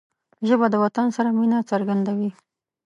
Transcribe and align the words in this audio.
ژبه 0.47 0.67
د 0.71 0.75
وطن 0.83 1.07
سره 1.17 1.29
مینه 1.37 1.59
څرګندوي 1.71 2.29